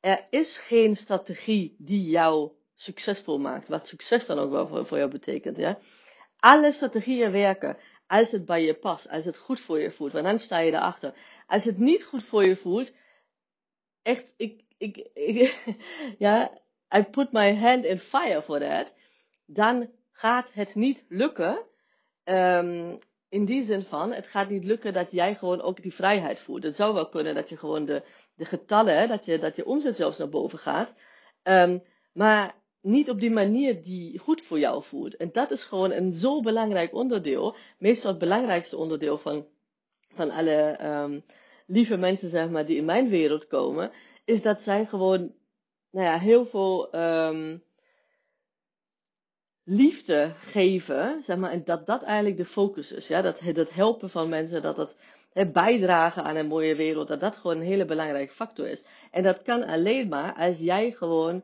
er 0.00 0.26
is 0.30 0.56
geen 0.56 0.96
strategie 0.96 1.74
die 1.78 2.10
jou 2.10 2.50
succesvol 2.74 3.38
maakt. 3.38 3.68
Wat 3.68 3.88
succes 3.88 4.26
dan 4.26 4.38
ook 4.38 4.50
wel 4.50 4.66
voor, 4.68 4.86
voor 4.86 4.98
jou 4.98 5.10
betekent, 5.10 5.56
ja. 5.56 5.78
Alle 6.38 6.72
strategieën 6.72 7.32
werken 7.32 7.76
als 8.06 8.30
het 8.30 8.44
bij 8.44 8.64
je 8.64 8.74
past, 8.74 9.08
als 9.08 9.24
het 9.24 9.36
goed 9.36 9.60
voor 9.60 9.78
je 9.78 9.90
voelt, 9.90 10.12
want 10.12 10.24
dan 10.24 10.38
sta 10.38 10.58
je 10.58 10.72
erachter. 10.72 11.14
Als 11.46 11.64
het 11.64 11.78
niet 11.78 12.04
goed 12.04 12.24
voor 12.24 12.44
je 12.44 12.56
voelt, 12.56 12.92
echt, 14.02 14.34
ik, 14.36 14.64
ik 14.78 15.10
ja, 16.18 16.58
I 16.96 17.02
put 17.02 17.32
my 17.32 17.54
hand 17.56 17.84
in 17.84 17.98
fire 17.98 18.42
for 18.42 18.60
that, 18.60 18.94
dan 19.46 19.90
gaat 20.20 20.50
het 20.52 20.74
niet 20.74 21.04
lukken. 21.08 21.58
Um, 22.24 22.98
in 23.28 23.44
die 23.44 23.62
zin 23.62 23.82
van, 23.82 24.12
het 24.12 24.26
gaat 24.26 24.48
niet 24.48 24.64
lukken 24.64 24.92
dat 24.92 25.12
jij 25.12 25.34
gewoon 25.34 25.60
ook 25.60 25.82
die 25.82 25.94
vrijheid 25.94 26.40
voelt. 26.40 26.62
Het 26.62 26.76
zou 26.76 26.94
wel 26.94 27.08
kunnen 27.08 27.34
dat 27.34 27.48
je 27.48 27.56
gewoon 27.56 27.84
de, 27.84 28.02
de 28.34 28.44
getallen, 28.44 29.08
dat 29.08 29.24
je, 29.24 29.38
dat 29.38 29.56
je 29.56 29.66
omzet 29.66 29.96
zelfs 29.96 30.18
naar 30.18 30.28
boven 30.28 30.58
gaat. 30.58 30.94
Um, 31.42 31.82
maar 32.12 32.54
niet 32.80 33.10
op 33.10 33.20
die 33.20 33.30
manier 33.30 33.82
die 33.82 34.18
goed 34.18 34.42
voor 34.42 34.58
jou 34.58 34.82
voelt. 34.82 35.16
En 35.16 35.32
dat 35.32 35.50
is 35.50 35.64
gewoon 35.64 35.92
een 35.92 36.14
zo 36.14 36.40
belangrijk 36.40 36.94
onderdeel. 36.94 37.56
Meestal 37.78 38.10
het 38.10 38.20
belangrijkste 38.20 38.76
onderdeel 38.76 39.18
van, 39.18 39.46
van 40.14 40.30
alle 40.30 40.84
um, 40.84 41.24
lieve 41.66 41.96
mensen, 41.96 42.28
zeg 42.28 42.48
maar, 42.48 42.66
die 42.66 42.76
in 42.76 42.84
mijn 42.84 43.08
wereld 43.08 43.46
komen. 43.46 43.90
Is 44.24 44.42
dat 44.42 44.62
zij 44.62 44.86
gewoon, 44.86 45.34
nou 45.90 46.06
ja, 46.06 46.18
heel 46.18 46.46
veel 46.46 46.88
liefde 49.70 50.32
geven, 50.38 51.22
zeg 51.24 51.36
maar, 51.36 51.50
en 51.50 51.64
dat 51.64 51.86
dat 51.86 52.02
eigenlijk 52.02 52.36
de 52.36 52.44
focus 52.44 52.92
is. 52.92 53.06
Ja? 53.06 53.22
Dat, 53.22 53.40
dat 53.52 53.70
helpen 53.70 54.10
van 54.10 54.28
mensen, 54.28 54.62
dat 54.62 54.96
het 55.32 55.52
bijdragen 55.52 56.24
aan 56.24 56.36
een 56.36 56.46
mooie 56.46 56.74
wereld, 56.74 57.08
dat 57.08 57.20
dat 57.20 57.36
gewoon 57.36 57.56
een 57.56 57.62
hele 57.62 57.84
belangrijke 57.84 58.32
factor 58.32 58.68
is. 58.68 58.84
En 59.10 59.22
dat 59.22 59.42
kan 59.42 59.64
alleen 59.64 60.08
maar 60.08 60.34
als 60.34 60.58
jij 60.58 60.90
gewoon 60.90 61.42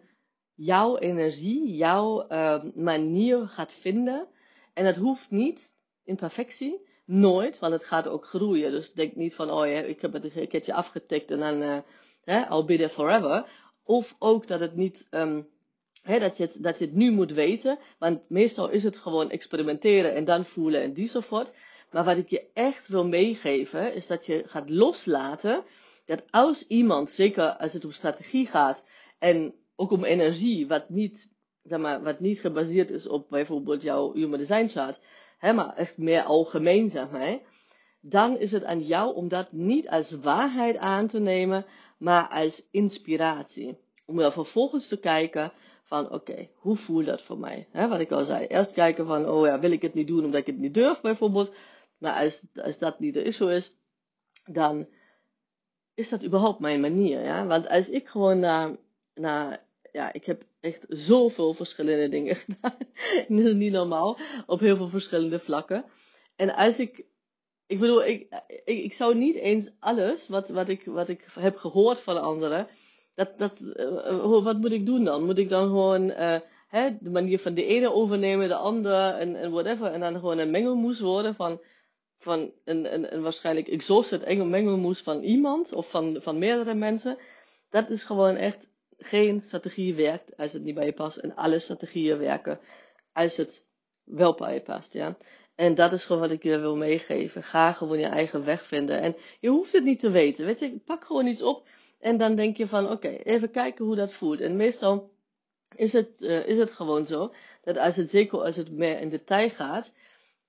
jouw 0.54 0.96
energie, 0.96 1.76
jouw 1.76 2.26
uh, 2.28 2.62
manier 2.74 3.48
gaat 3.48 3.72
vinden. 3.72 4.26
En 4.74 4.84
dat 4.84 4.96
hoeft 4.96 5.30
niet 5.30 5.74
in 6.04 6.16
perfectie, 6.16 6.86
nooit, 7.04 7.58
want 7.58 7.72
het 7.72 7.84
gaat 7.84 8.08
ook 8.08 8.26
groeien. 8.26 8.70
Dus 8.70 8.92
denk 8.92 9.16
niet 9.16 9.34
van, 9.34 9.50
oh 9.50 9.66
ja, 9.66 9.80
ik 9.80 10.00
heb 10.00 10.12
het 10.12 10.36
een 10.36 10.48
keertje 10.48 10.74
afgetikt 10.74 11.30
en 11.30 11.38
dan, 11.38 11.62
uh, 11.62 11.78
hè, 12.24 12.40
I'll 12.40 12.64
be 12.64 12.76
there 12.76 12.88
forever. 12.88 13.48
Of 13.84 14.16
ook 14.18 14.46
dat 14.46 14.60
het 14.60 14.76
niet, 14.76 15.06
um, 15.10 15.48
dat, 16.06 16.36
je 16.36 16.42
het, 16.42 16.62
dat 16.62 16.78
je 16.78 16.84
het 16.84 16.94
nu 16.94 17.10
moet 17.10 17.32
weten, 17.32 17.78
want 17.98 18.20
meestal 18.28 18.68
is 18.68 18.84
het 18.84 18.96
gewoon 18.96 19.30
experimenteren 19.30 20.14
en 20.14 20.24
dan 20.24 20.44
voelen 20.44 20.82
en 20.82 20.92
die 20.92 21.08
soort. 21.08 21.52
Maar 21.90 22.04
wat 22.04 22.16
ik 22.16 22.28
je 22.28 22.50
echt 22.52 22.88
wil 22.88 23.06
meegeven, 23.06 23.94
is 23.94 24.06
dat 24.06 24.26
je 24.26 24.42
gaat 24.46 24.70
loslaten 24.70 25.64
dat 26.04 26.22
als 26.30 26.66
iemand, 26.66 27.10
zeker 27.10 27.56
als 27.56 27.72
het 27.72 27.84
om 27.84 27.92
strategie 27.92 28.46
gaat, 28.46 28.84
en 29.18 29.54
ook 29.76 29.90
om 29.90 30.04
energie, 30.04 30.66
wat 30.66 30.88
niet, 30.88 31.30
zeg 31.62 31.78
maar, 31.78 32.02
wat 32.02 32.20
niet 32.20 32.40
gebaseerd 32.40 32.90
is 32.90 33.08
op 33.08 33.28
bijvoorbeeld 33.28 33.82
jouw 33.82 34.12
Human 34.12 34.38
Design 34.38 34.68
Chart, 34.68 35.00
hè, 35.38 35.52
maar 35.52 35.74
echt 35.74 35.98
meer 35.98 36.22
algemeen, 36.22 36.90
zeg 36.90 37.10
maar, 37.10 37.38
dan 38.00 38.38
is 38.38 38.52
het 38.52 38.64
aan 38.64 38.80
jou 38.80 39.14
om 39.14 39.28
dat 39.28 39.52
niet 39.52 39.88
als 39.88 40.10
waarheid 40.10 40.76
aan 40.76 41.06
te 41.06 41.20
nemen, 41.20 41.64
maar 41.98 42.28
als 42.28 42.68
inspiratie. 42.70 43.78
Om 44.04 44.16
dan 44.16 44.32
vervolgens 44.32 44.88
te 44.88 44.98
kijken 44.98 45.52
van, 45.86 46.12
oké, 46.12 46.48
hoe 46.54 46.76
voelt 46.76 47.06
dat 47.06 47.22
voor 47.22 47.38
mij? 47.38 47.68
Wat 47.72 48.00
ik 48.00 48.10
al 48.10 48.24
zei, 48.24 48.46
eerst 48.46 48.72
kijken 48.72 49.06
van, 49.06 49.28
oh 49.28 49.46
ja, 49.46 49.58
wil 49.58 49.70
ik 49.70 49.82
het 49.82 49.94
niet 49.94 50.06
doen 50.06 50.24
omdat 50.24 50.40
ik 50.40 50.46
het 50.46 50.58
niet 50.58 50.74
durf, 50.74 51.00
bijvoorbeeld. 51.00 51.54
Maar 51.98 52.22
als, 52.22 52.46
als 52.54 52.78
dat 52.78 53.00
niet 53.00 53.16
er 53.16 53.32
zo 53.32 53.48
is, 53.48 53.76
dan 54.44 54.88
is 55.94 56.08
dat 56.08 56.24
überhaupt 56.24 56.60
mijn 56.60 56.80
manier, 56.80 57.22
ja. 57.22 57.46
Want 57.46 57.68
als 57.68 57.90
ik 57.90 58.08
gewoon 58.08 58.38
naar, 58.38 58.76
naar 59.14 59.64
ja, 59.92 60.12
ik 60.12 60.24
heb 60.24 60.44
echt 60.60 60.86
zoveel 60.88 61.54
verschillende 61.54 62.08
dingen 62.08 62.36
gedaan. 62.46 62.76
is 63.28 63.52
niet 63.52 63.72
normaal. 63.72 64.18
Op 64.46 64.60
heel 64.60 64.76
veel 64.76 64.88
verschillende 64.88 65.38
vlakken. 65.38 65.84
En 66.36 66.54
als 66.54 66.78
ik, 66.78 67.04
ik 67.66 67.78
bedoel, 67.78 68.04
ik, 68.04 68.42
ik, 68.64 68.84
ik 68.84 68.92
zou 68.92 69.14
niet 69.14 69.36
eens 69.36 69.70
alles 69.78 70.28
wat, 70.28 70.48
wat, 70.48 70.68
ik, 70.68 70.84
wat 70.84 71.08
ik 71.08 71.24
heb 71.32 71.56
gehoord 71.56 71.98
van 71.98 72.22
anderen, 72.22 72.68
dat, 73.16 73.38
dat, 73.38 73.60
uh, 73.60 74.42
wat 74.42 74.58
moet 74.58 74.72
ik 74.72 74.86
doen 74.86 75.04
dan? 75.04 75.24
Moet 75.24 75.38
ik 75.38 75.48
dan 75.48 75.66
gewoon 75.66 76.10
uh, 76.10 76.40
hè, 76.68 76.90
de 77.00 77.10
manier 77.10 77.38
van 77.38 77.54
de 77.54 77.66
ene 77.66 77.92
overnemen, 77.92 78.48
de 78.48 78.54
andere 78.54 79.10
en, 79.10 79.36
en 79.36 79.50
whatever, 79.50 79.92
en 79.92 80.00
dan 80.00 80.14
gewoon 80.14 80.38
een 80.38 80.50
mengelmoes 80.50 81.00
worden 81.00 81.34
van, 81.34 81.60
van 82.18 82.52
een, 82.64 82.94
een, 82.94 83.14
een 83.14 83.22
waarschijnlijk 83.22 83.68
exhausted 83.68 84.44
mengelmoes 84.44 85.00
van 85.00 85.22
iemand 85.22 85.72
of 85.72 85.90
van, 85.90 86.18
van 86.20 86.38
meerdere 86.38 86.74
mensen? 86.74 87.18
Dat 87.70 87.90
is 87.90 88.04
gewoon 88.04 88.36
echt 88.36 88.68
geen 88.98 89.40
strategie 89.40 89.94
werkt 89.94 90.36
als 90.36 90.52
het 90.52 90.62
niet 90.62 90.74
bij 90.74 90.86
je 90.86 90.92
past. 90.92 91.16
En 91.16 91.34
alle 91.34 91.58
strategieën 91.58 92.18
werken 92.18 92.60
als 93.12 93.36
het 93.36 93.64
wel 94.04 94.34
bij 94.34 94.54
je 94.54 94.60
past. 94.60 94.92
Ja? 94.92 95.16
En 95.54 95.74
dat 95.74 95.92
is 95.92 96.04
gewoon 96.04 96.22
wat 96.22 96.30
ik 96.30 96.42
je 96.42 96.58
wil 96.58 96.76
meegeven. 96.76 97.42
Ga 97.42 97.72
gewoon 97.72 97.98
je 97.98 98.06
eigen 98.06 98.44
weg 98.44 98.66
vinden. 98.66 99.00
En 99.00 99.16
je 99.40 99.48
hoeft 99.48 99.72
het 99.72 99.84
niet 99.84 100.00
te 100.00 100.10
weten. 100.10 100.46
Weet 100.46 100.58
je, 100.58 100.80
pak 100.84 101.04
gewoon 101.04 101.26
iets 101.26 101.42
op. 101.42 101.68
En 101.98 102.16
dan 102.16 102.34
denk 102.34 102.56
je 102.56 102.66
van, 102.66 102.90
oké, 102.90 103.08
even 103.08 103.50
kijken 103.50 103.84
hoe 103.84 103.96
dat 103.96 104.12
voelt. 104.12 104.40
En 104.40 104.56
meestal 104.56 105.10
is 105.74 105.92
het, 105.92 106.22
uh, 106.22 106.46
is 106.46 106.58
het 106.58 106.70
gewoon 106.70 107.06
zo. 107.06 107.32
Dat 107.62 107.76
als 107.76 107.96
het, 107.96 108.10
zeker 108.10 108.42
als 108.42 108.56
het 108.56 108.70
meer 108.70 109.00
in 109.00 109.08
detail 109.08 109.50
gaat. 109.50 109.94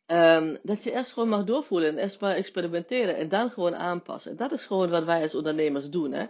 Ehm, 0.06 0.56
dat 0.64 0.84
je 0.84 0.92
eerst 0.92 1.12
gewoon 1.12 1.30
mag 1.30 1.44
doorvoelen 1.44 1.90
en 1.90 1.98
eerst 1.98 2.22
maar 2.22 2.36
experimenteren 2.36 3.16
en 3.16 3.30
dan 3.30 3.50
gewoon 3.50 3.76
aanpassen. 3.76 4.38
Dat 4.38 4.52
is 4.52 4.66
gewoon 4.66 4.90
wat 4.90 5.04
wij 5.04 5.22
als 5.22 5.36
ondernemers 5.36 5.90
doen. 5.90 6.12
Hè? 6.12 6.26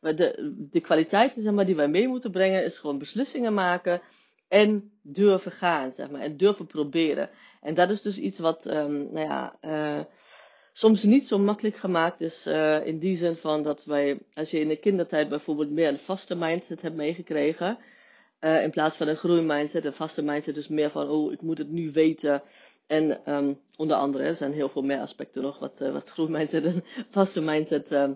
De, 0.00 0.54
de 0.70 0.80
kwaliteiten 0.80 1.42
zeg 1.42 1.52
maar, 1.52 1.66
die 1.66 1.76
wij 1.76 1.88
mee 1.88 2.08
moeten 2.08 2.30
brengen 2.30 2.64
is 2.64 2.78
gewoon 2.78 2.98
beslissingen 2.98 3.54
maken 3.54 4.02
en 4.48 4.92
durven 5.02 5.52
gaan, 5.52 5.92
zeg 5.92 6.10
maar, 6.10 6.20
en 6.20 6.36
durven 6.36 6.66
proberen. 6.66 7.30
En 7.60 7.74
dat 7.74 7.90
is 7.90 8.02
dus 8.02 8.18
iets 8.18 8.38
wat, 8.38 8.66
um, 8.66 9.12
nou 9.12 9.26
ja, 9.26 9.56
uh, 9.62 10.04
soms 10.72 11.02
niet 11.02 11.26
zo 11.26 11.38
makkelijk 11.38 11.76
gemaakt 11.76 12.20
is. 12.20 12.46
Uh, 12.46 12.86
in 12.86 12.98
die 12.98 13.16
zin 13.16 13.36
van 13.36 13.62
dat 13.62 13.84
wij, 13.84 14.18
als 14.34 14.50
je 14.50 14.60
in 14.60 14.68
de 14.68 14.76
kindertijd 14.76 15.28
bijvoorbeeld 15.28 15.70
meer 15.70 15.88
een 15.88 15.98
vaste 15.98 16.34
mindset 16.34 16.82
hebt 16.82 16.96
meegekregen. 16.96 17.78
Uh, 18.40 18.62
in 18.62 18.70
plaats 18.70 18.96
van 18.96 19.08
een 19.08 19.16
groeimindset. 19.16 19.84
Een 19.84 19.92
vaste 19.92 20.22
mindset 20.22 20.56
is 20.56 20.68
meer 20.68 20.90
van, 20.90 21.08
oh, 21.08 21.32
ik 21.32 21.42
moet 21.42 21.58
het 21.58 21.70
nu 21.70 21.90
weten. 21.90 22.42
En 22.86 23.32
um, 23.34 23.60
onder 23.76 23.96
andere, 23.96 24.24
er 24.24 24.36
zijn 24.36 24.52
heel 24.52 24.68
veel 24.68 24.82
meer 24.82 25.00
aspecten 25.00 25.42
nog 25.42 25.58
wat, 25.58 25.80
uh, 25.80 25.92
wat 25.92 26.10
groeimindset 26.10 26.64
en 26.64 26.84
vaste 27.10 27.40
mindset 27.40 27.92
uh, 27.92 28.10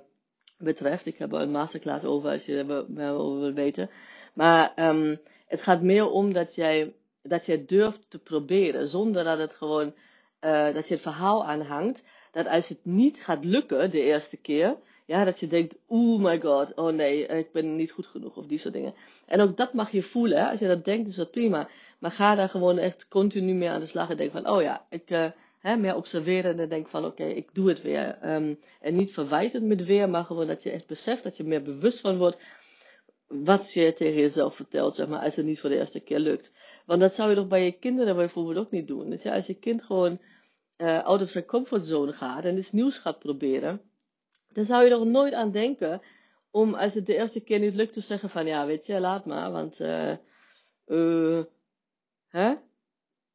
betreft. 0.58 1.06
Ik 1.06 1.18
heb 1.18 1.32
er 1.32 1.40
een 1.40 1.50
masterclass 1.50 2.04
over 2.04 2.30
als 2.30 2.44
je 2.44 2.56
er 2.58 3.14
over 3.14 3.40
wil 3.40 3.52
weten. 3.52 3.90
Maar 4.34 4.72
um, 4.88 5.20
het 5.46 5.62
gaat 5.62 5.82
meer 5.82 6.10
om 6.10 6.32
dat 6.32 6.54
jij, 6.54 6.94
dat 7.22 7.46
jij 7.46 7.64
durft 7.66 8.10
te 8.10 8.18
proberen. 8.18 8.88
Zonder 8.88 9.25
dat 9.25 9.38
het 9.38 9.54
gewoon, 9.54 9.94
dat 10.40 10.88
je 10.88 10.94
het 10.94 11.02
verhaal 11.02 11.44
aanhangt. 11.44 12.04
Dat 12.36 12.46
als 12.48 12.68
het 12.68 12.78
niet 12.82 13.22
gaat 13.22 13.44
lukken 13.44 13.90
de 13.90 14.00
eerste 14.00 14.36
keer. 14.36 14.76
Ja, 15.06 15.24
dat 15.24 15.40
je 15.40 15.46
denkt, 15.46 15.76
oh 15.86 16.22
my 16.22 16.40
god, 16.40 16.74
oh 16.74 16.92
nee, 16.92 17.26
ik 17.26 17.52
ben 17.52 17.76
niet 17.76 17.90
goed 17.90 18.06
genoeg 18.06 18.36
of 18.36 18.46
die 18.46 18.58
soort 18.58 18.74
dingen. 18.74 18.94
En 19.26 19.40
ook 19.40 19.56
dat 19.56 19.72
mag 19.72 19.90
je 19.90 20.02
voelen. 20.02 20.38
Hè? 20.38 20.50
Als 20.50 20.60
je 20.60 20.66
dat 20.66 20.84
denkt, 20.84 21.08
is 21.08 21.16
dat 21.16 21.30
prima. 21.30 21.68
Maar 21.98 22.10
ga 22.10 22.34
daar 22.34 22.48
gewoon 22.48 22.78
echt 22.78 23.08
continu 23.08 23.54
mee 23.54 23.68
aan 23.68 23.80
de 23.80 23.86
slag 23.86 24.10
en 24.10 24.16
denk 24.16 24.32
van, 24.32 24.48
oh 24.48 24.62
ja, 24.62 24.86
ik 24.90 25.10
uh, 25.10 25.26
hè, 25.60 25.76
meer 25.76 25.96
observeren 25.96 26.58
en 26.58 26.68
denk 26.68 26.88
van, 26.88 27.04
oké, 27.04 27.24
ik 27.24 27.48
doe 27.52 27.68
het 27.68 27.82
weer. 27.82 28.18
Um, 28.34 28.58
en 28.80 28.94
niet 28.96 29.12
verwijtend 29.12 29.64
met 29.64 29.84
weer, 29.84 30.10
maar 30.10 30.24
gewoon 30.24 30.46
dat 30.46 30.62
je 30.62 30.70
echt 30.70 30.86
beseft, 30.86 31.22
dat 31.22 31.36
je 31.36 31.44
meer 31.44 31.62
bewust 31.62 32.00
van 32.00 32.16
wordt 32.16 32.40
wat 33.26 33.72
je 33.72 33.92
tegen 33.92 34.20
jezelf 34.20 34.56
vertelt, 34.56 34.94
zeg 34.94 35.08
maar, 35.08 35.20
als 35.20 35.36
het 35.36 35.46
niet 35.46 35.60
voor 35.60 35.70
de 35.70 35.78
eerste 35.78 36.00
keer 36.00 36.18
lukt. 36.18 36.52
Want 36.86 37.00
dat 37.00 37.14
zou 37.14 37.30
je 37.30 37.36
toch 37.36 37.48
bij 37.48 37.64
je 37.64 37.72
kinderen 37.72 38.16
bijvoorbeeld 38.16 38.58
ook 38.58 38.70
niet 38.70 38.88
doen. 38.88 39.10
Dus 39.10 39.22
ja, 39.22 39.34
als 39.34 39.46
je 39.46 39.54
kind 39.54 39.82
gewoon 39.82 40.18
uh, 40.76 41.04
out 41.04 41.23
of 41.23 41.30
zijn 41.30 41.45
comfortzone 41.45 42.12
gaat 42.12 42.45
en 42.45 42.59
iets 42.59 42.73
nieuws 42.73 42.99
gaat 42.99 43.18
proberen, 43.18 43.80
dan 44.52 44.64
zou 44.64 44.85
je 44.85 44.90
er 44.90 45.06
nooit 45.06 45.33
aan 45.33 45.50
denken 45.50 46.02
om 46.50 46.75
als 46.75 46.95
het 46.95 47.06
de 47.06 47.16
eerste 47.16 47.40
keer 47.40 47.59
niet 47.59 47.75
lukt 47.75 47.92
te 47.92 48.00
zeggen 48.00 48.30
van 48.30 48.47
ja, 48.47 48.66
weet 48.66 48.87
je, 48.87 49.00
laat 49.00 49.26
maar, 49.26 49.52
want 49.52 49.80
uh, 49.80 50.12
uh, 50.87 51.42
hè? 52.28 52.54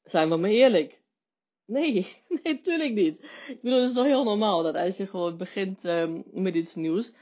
Zijn 0.04 0.30
we 0.30 0.36
maar 0.36 0.50
eerlijk. 0.50 1.00
Nee, 1.66 2.08
nee, 2.44 2.62
tuurlijk 2.62 2.94
niet. 2.94 3.24
Ik 3.48 3.62
bedoel, 3.62 3.80
het 3.80 3.90
is 3.90 3.96
toch 3.96 4.06
heel 4.06 4.24
normaal 4.24 4.64
dat 4.64 4.76
als 4.76 4.98
je 4.98 5.08
gewoon 5.08 5.38
begint 5.38 5.84
um, 5.84 6.24
met 6.32 6.56
iets 6.56 6.76
nieuws, 6.76 7.14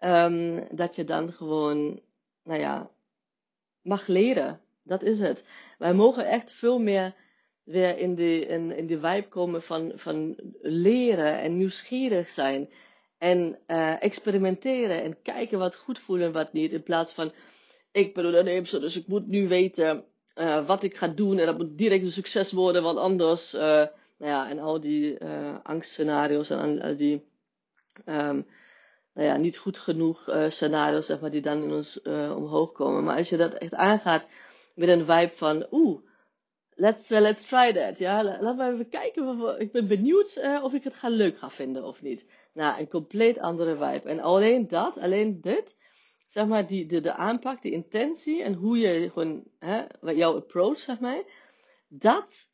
um, 0.00 0.66
dat 0.70 0.96
je 0.96 1.04
dan 1.04 1.32
gewoon, 1.32 2.00
nou 2.42 2.60
ja, 2.60 2.90
mag 3.82 4.06
leren. 4.06 4.60
Dat 4.82 5.02
is 5.02 5.20
het. 5.20 5.46
Wij 5.78 5.94
mogen 5.94 6.26
echt 6.26 6.52
veel 6.52 6.78
meer 6.78 7.14
weer 7.64 7.98
in 7.98 8.14
de, 8.14 8.46
in, 8.46 8.76
in 8.76 8.86
de 8.86 9.00
vibe 9.00 9.28
komen 9.28 9.62
van, 9.62 9.92
van 9.94 10.36
leren 10.62 11.40
en 11.40 11.56
nieuwsgierig 11.56 12.28
zijn. 12.28 12.68
En 13.18 13.58
uh, 13.66 14.02
experimenteren 14.02 15.02
en 15.02 15.22
kijken 15.22 15.58
wat 15.58 15.76
goed 15.76 15.98
voelt 15.98 16.20
en 16.20 16.32
wat 16.32 16.52
niet. 16.52 16.72
In 16.72 16.82
plaats 16.82 17.12
van, 17.12 17.32
ik 17.92 18.14
ben 18.14 18.24
ondernemer, 18.24 18.80
dus 18.80 18.96
ik 18.96 19.06
moet 19.06 19.26
nu 19.26 19.48
weten 19.48 20.04
uh, 20.34 20.66
wat 20.66 20.82
ik 20.82 20.96
ga 20.96 21.08
doen. 21.08 21.38
En 21.38 21.46
dat 21.46 21.56
moet 21.56 21.78
direct 21.78 22.04
een 22.04 22.10
succes 22.10 22.52
worden, 22.52 22.82
want 22.82 22.98
anders, 22.98 23.54
uh, 23.54 23.60
nou 23.60 23.88
ja, 24.18 24.50
en 24.50 24.58
al 24.58 24.80
die 24.80 25.18
angstscenario's 25.62 26.50
en 26.50 26.80
al 26.80 26.96
die, 26.96 27.24
um, 28.06 28.46
nou 29.14 29.28
ja, 29.28 29.36
niet 29.36 29.58
goed 29.58 29.78
genoeg 29.78 30.28
scenario's, 30.48 31.06
zeg 31.06 31.20
maar, 31.20 31.30
die 31.30 31.42
dan 31.42 31.62
in 31.62 31.72
ons 31.72 32.02
omhoog 32.36 32.72
komen. 32.72 33.04
Maar 33.04 33.16
als 33.16 33.28
je 33.28 33.36
dat 33.36 33.54
echt 33.54 33.74
aangaat 33.74 34.28
met 34.74 34.88
een 34.88 35.04
vibe 35.04 35.32
van, 35.34 35.66
oeh, 35.70 36.00
let's, 36.76 37.10
uh, 37.10 37.20
let's 37.20 37.44
try 37.44 37.72
that. 37.72 37.98
Ja, 37.98 38.22
laten 38.22 38.56
we 38.56 38.72
even 38.72 38.88
kijken. 38.88 39.60
Ik 39.60 39.72
ben 39.72 39.86
benieuwd 39.86 40.36
uh, 40.38 40.64
of 40.64 40.72
ik 40.72 40.84
het 40.84 40.94
ga 40.94 41.08
leuk 41.08 41.38
ga 41.38 41.50
vinden 41.50 41.84
of 41.84 42.02
niet. 42.02 42.26
Nou, 42.52 42.80
een 42.80 42.88
compleet 42.88 43.38
andere 43.38 43.76
vibe. 43.76 44.08
En 44.08 44.20
alleen 44.20 44.68
dat, 44.68 44.98
alleen 44.98 45.40
dit, 45.40 45.76
zeg 46.26 46.46
maar, 46.46 46.66
die, 46.66 46.86
de, 46.86 47.00
de 47.00 47.14
aanpak, 47.14 47.62
de 47.62 47.70
intentie 47.70 48.42
en 48.42 48.54
hoe 48.54 48.78
je 48.78 49.10
gewoon, 49.10 49.44
hè, 49.58 49.84
jouw 50.00 50.36
approach, 50.36 50.78
zeg 50.78 51.00
maar, 51.00 51.22
dat 51.88 52.48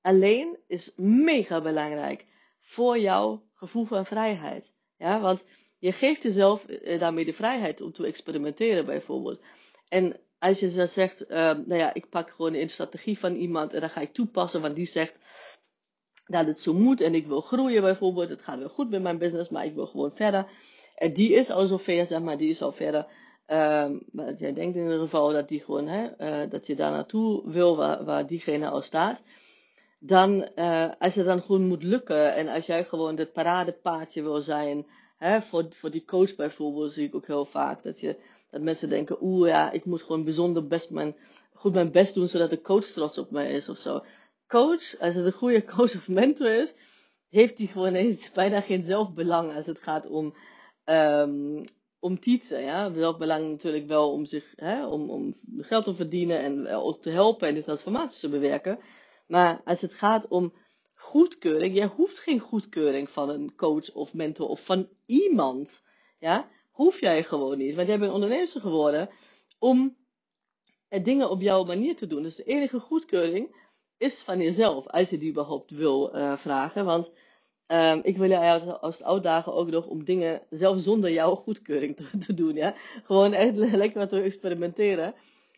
alleen 0.00 0.58
is 0.66 0.92
mega 0.96 1.60
belangrijk 1.60 2.24
voor 2.60 2.98
jouw 2.98 3.42
gevoel 3.54 3.84
van 3.84 4.06
vrijheid. 4.06 4.74
Ja, 4.96 5.20
want 5.20 5.44
je 5.78 5.92
geeft 5.92 6.22
jezelf 6.22 6.68
uh, 6.68 7.00
daarmee 7.00 7.24
de 7.24 7.32
vrijheid 7.32 7.80
om 7.80 7.92
te 7.92 8.06
experimenteren, 8.06 8.86
bijvoorbeeld. 8.86 9.42
En 9.88 10.20
als 10.46 10.60
je 10.60 10.70
zo 10.70 10.86
zegt, 10.86 11.30
uh, 11.30 11.36
nou 11.36 11.74
ja, 11.74 11.94
ik 11.94 12.08
pak 12.08 12.30
gewoon 12.30 12.54
een 12.54 12.70
strategie 12.70 13.18
van 13.18 13.34
iemand 13.34 13.74
en 13.74 13.80
dan 13.80 13.90
ga 13.90 14.00
ik 14.00 14.12
toepassen, 14.12 14.60
want 14.60 14.74
die 14.74 14.86
zegt 14.86 15.20
dat 16.26 16.46
het 16.46 16.60
zo 16.60 16.74
moet 16.74 17.00
en 17.00 17.14
ik 17.14 17.26
wil 17.26 17.40
groeien 17.40 17.82
bijvoorbeeld, 17.82 18.28
het 18.28 18.42
gaat 18.42 18.58
wel 18.58 18.68
goed 18.68 18.90
met 18.90 19.02
mijn 19.02 19.18
business, 19.18 19.50
maar 19.50 19.64
ik 19.64 19.74
wil 19.74 19.86
gewoon 19.86 20.16
verder. 20.16 20.46
En 20.94 21.12
die 21.12 21.32
is 21.32 21.50
al 21.50 21.66
zover, 21.66 22.06
zeg 22.06 22.20
maar, 22.20 22.36
die 22.36 22.50
is 22.50 22.62
al 22.62 22.72
verder. 22.72 23.06
Um, 23.46 24.02
maar 24.12 24.34
jij 24.34 24.52
denkt 24.52 24.76
in 24.76 24.82
ieder 24.82 24.98
geval 24.98 25.32
dat 25.32 25.48
die 25.48 25.60
gewoon, 25.60 25.86
hè, 25.86 26.08
uh, 26.18 26.50
dat 26.50 26.66
je 26.66 26.74
daar 26.74 26.90
naartoe 26.90 27.50
wil 27.50 27.76
waar, 27.76 28.04
waar 28.04 28.26
diegene 28.26 28.68
al 28.68 28.82
staat. 28.82 29.22
Dan, 29.98 30.48
uh, 30.56 30.90
als 30.98 31.14
je 31.14 31.22
dan 31.22 31.42
gewoon 31.42 31.66
moet 31.66 31.82
lukken 31.82 32.34
en 32.34 32.48
als 32.48 32.66
jij 32.66 32.84
gewoon 32.84 33.18
het 33.18 33.32
paradepaadje 33.32 34.22
wil 34.22 34.40
zijn, 34.40 34.86
hè, 35.18 35.42
voor, 35.42 35.66
voor 35.70 35.90
die 35.90 36.04
coach 36.04 36.36
bijvoorbeeld, 36.36 36.92
zie 36.92 37.06
ik 37.06 37.14
ook 37.14 37.26
heel 37.26 37.44
vaak 37.44 37.82
dat 37.82 38.00
je 38.00 38.16
dat 38.50 38.60
mensen 38.60 38.88
denken, 38.88 39.16
oeh 39.20 39.48
ja, 39.48 39.70
ik 39.70 39.84
moet 39.84 40.02
gewoon 40.02 40.24
bijzonder 40.24 40.66
best 40.66 40.90
mijn, 40.90 41.16
goed 41.52 41.72
mijn 41.72 41.90
best 41.90 42.14
doen, 42.14 42.28
zodat 42.28 42.50
de 42.50 42.60
coach 42.60 42.84
trots 42.84 43.18
op 43.18 43.30
mij 43.30 43.50
is 43.50 43.68
of 43.68 43.78
zo. 43.78 44.04
Coach, 44.46 44.98
als 44.98 45.14
het 45.14 45.24
een 45.24 45.32
goede 45.32 45.64
coach 45.64 45.94
of 45.94 46.08
mentor 46.08 46.60
is, 46.60 46.74
heeft 47.28 47.58
hij 47.58 47.66
gewoon 47.66 47.94
eens 47.94 48.32
bijna 48.32 48.60
geen 48.60 48.82
zelfbelang 48.82 49.54
als 49.54 49.66
het 49.66 49.82
gaat 49.82 50.06
om, 50.06 50.34
um, 50.84 51.64
om 51.98 52.20
tieten. 52.20 52.62
Ja? 52.62 52.92
Zelfbelang 52.92 53.50
natuurlijk 53.50 53.86
wel 53.86 54.12
om, 54.12 54.24
zich, 54.24 54.52
hè, 54.56 54.86
om, 54.86 55.10
om 55.10 55.36
geld 55.58 55.84
te 55.84 55.94
verdienen 55.94 56.38
en 56.38 56.64
te 57.00 57.10
helpen 57.10 57.48
en 57.48 57.54
de 57.54 57.62
transformaties 57.62 58.20
te 58.20 58.28
bewerken. 58.28 58.78
Maar 59.26 59.60
als 59.64 59.80
het 59.80 59.92
gaat 59.94 60.28
om 60.28 60.52
goedkeuring, 60.94 61.74
jij 61.74 61.86
hoeft 61.86 62.18
geen 62.18 62.40
goedkeuring 62.40 63.10
van 63.10 63.28
een 63.28 63.54
coach 63.54 63.92
of 63.92 64.14
mentor 64.14 64.48
of 64.48 64.64
van 64.64 64.88
iemand. 65.06 65.84
Ja? 66.18 66.48
Hoef 66.76 67.00
jij 67.00 67.24
gewoon 67.24 67.58
niet. 67.58 67.74
Want 67.74 67.88
jij 67.88 67.98
bent 67.98 68.12
ondernemer 68.12 68.48
geworden 68.48 69.08
om 69.58 69.96
dingen 71.02 71.30
op 71.30 71.40
jouw 71.40 71.64
manier 71.64 71.96
te 71.96 72.06
doen. 72.06 72.22
Dus 72.22 72.36
de 72.36 72.44
enige 72.44 72.78
goedkeuring 72.78 73.56
is 73.98 74.22
van 74.22 74.38
jezelf, 74.38 74.86
als 74.86 75.10
je 75.10 75.18
die 75.18 75.30
überhaupt 75.30 75.70
wil 75.70 76.16
uh, 76.16 76.36
vragen. 76.36 76.84
Want 76.84 77.10
um, 77.66 78.00
ik 78.02 78.16
wil 78.16 78.28
jou 78.28 78.70
als 78.80 79.04
uitdagen 79.04 79.52
ook 79.52 79.70
nog 79.70 79.86
om 79.86 80.04
dingen 80.04 80.42
zelf 80.50 80.80
zonder 80.80 81.12
jouw 81.12 81.34
goedkeuring 81.34 81.96
te, 81.96 82.18
te 82.26 82.34
doen. 82.34 82.54
Ja? 82.54 82.74
Gewoon 83.04 83.32
echt 83.32 83.54
lekker 83.56 83.98
wat 83.98 84.08
te 84.08 84.20
experimenteren. 84.20 85.14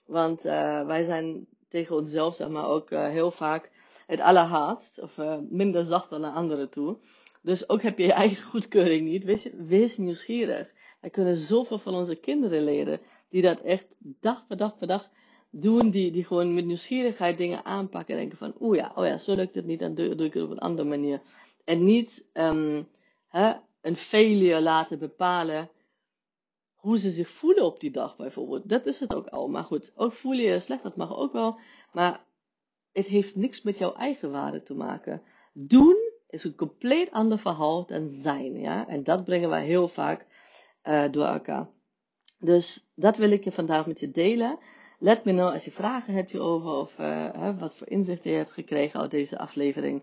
Want 0.06 0.46
uh, 0.46 0.87
wij 0.87 1.04
zijn 1.04 1.46
tegen 1.68 1.96
onszelf 1.96 2.34
zeg 2.34 2.48
maar, 2.48 2.66
ook 2.66 2.90
heel 2.90 3.30
vaak 3.30 3.70
het 4.06 4.20
allerhaast. 4.20 4.98
Of 5.00 5.16
minder 5.48 5.84
zacht 5.84 6.10
dan 6.10 6.20
naar 6.20 6.32
anderen 6.32 6.68
toe. 6.68 6.96
Dus 7.42 7.68
ook 7.68 7.82
heb 7.82 7.98
je 7.98 8.04
je 8.04 8.12
eigen 8.12 8.42
goedkeuring 8.50 9.08
niet. 9.08 9.25
Wees, 9.25 9.48
wees 9.56 9.96
nieuwsgierig. 9.96 10.76
Wij 11.00 11.10
kunnen 11.10 11.36
zoveel 11.36 11.78
van 11.78 11.94
onze 11.94 12.14
kinderen 12.14 12.64
leren. 12.64 13.00
Die 13.28 13.42
dat 13.42 13.60
echt 13.60 13.96
dag 14.00 14.46
per 14.46 14.56
dag 14.56 14.78
per 14.78 14.86
dag 14.86 15.10
doen. 15.50 15.90
Die, 15.90 16.10
die 16.10 16.24
gewoon 16.24 16.54
met 16.54 16.64
nieuwsgierigheid 16.64 17.38
dingen 17.38 17.64
aanpakken. 17.64 18.14
En 18.14 18.20
denken 18.20 18.38
van, 18.38 18.54
oeh 18.60 18.76
ja, 18.76 18.92
oh 18.94 19.06
ja, 19.06 19.18
zo 19.18 19.34
lukt 19.34 19.54
het 19.54 19.66
niet. 19.66 19.80
Dan 19.80 19.94
doe, 19.94 20.24
ik 20.24 20.34
het 20.34 20.42
op 20.42 20.50
een 20.50 20.58
andere 20.58 20.88
manier. 20.88 21.20
En 21.64 21.84
niet 21.84 22.30
um, 22.34 22.88
hè, 23.28 23.52
een 23.80 23.96
failure 23.96 24.60
laten 24.60 24.98
bepalen 24.98 25.70
hoe 26.74 26.98
ze 26.98 27.10
zich 27.10 27.30
voelen 27.30 27.64
op 27.64 27.80
die 27.80 27.90
dag 27.90 28.16
bijvoorbeeld. 28.16 28.68
Dat 28.68 28.86
is 28.86 29.00
het 29.00 29.14
ook 29.14 29.26
al. 29.26 29.48
Maar 29.48 29.64
goed, 29.64 29.92
ook 29.94 30.12
voel 30.12 30.32
je 30.32 30.42
je 30.42 30.60
slecht, 30.60 30.82
dat 30.82 30.96
mag 30.96 31.16
ook 31.16 31.32
wel. 31.32 31.58
Maar 31.92 32.24
het 32.92 33.06
heeft 33.06 33.36
niks 33.36 33.62
met 33.62 33.78
jouw 33.78 33.94
eigen 33.94 34.30
waarde 34.30 34.62
te 34.62 34.74
maken. 34.74 35.22
Doen 35.52 35.96
is 36.28 36.44
een 36.44 36.54
compleet 36.54 37.10
ander 37.10 37.38
verhaal 37.38 37.86
dan 37.86 38.08
zijn. 38.08 38.60
Ja? 38.60 38.88
En 38.88 39.04
dat 39.04 39.24
brengen 39.24 39.48
wij 39.48 39.64
heel 39.64 39.88
vaak 39.88 40.26
uh, 40.88 41.04
door 41.11 41.25
elkaar. 41.25 41.68
Dus 42.38 42.90
dat 42.95 43.16
wil 43.16 43.30
ik 43.30 43.45
je 43.45 43.52
vandaag 43.52 43.87
met 43.87 44.00
je 44.00 44.11
delen. 44.11 44.59
Let 44.99 45.25
me 45.25 45.33
know 45.33 45.52
als 45.52 45.64
je 45.64 45.71
vragen 45.71 46.14
hebt 46.14 46.30
hierover 46.30 46.71
of 46.71 46.99
uh, 46.99 47.59
wat 47.59 47.75
voor 47.75 47.88
inzichten 47.88 48.30
je 48.30 48.37
hebt 48.37 48.52
gekregen 48.52 49.00
uit 49.00 49.11
deze 49.11 49.38
aflevering. 49.38 50.02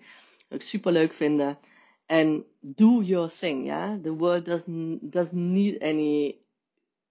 Ik 0.49 0.61
super 0.61 0.91
leuk 0.91 1.13
vinden. 1.13 1.57
En 2.05 2.45
do 2.59 3.01
your 3.01 3.31
thing, 3.39 3.65
ja. 3.65 3.99
The 4.03 4.15
world 4.15 4.45
doesn't, 4.45 5.11
doesn't 5.11 5.51
need 5.51 5.81
any 5.81 6.37